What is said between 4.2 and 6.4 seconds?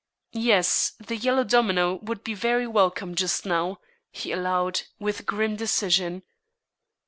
allowed, with grim decision.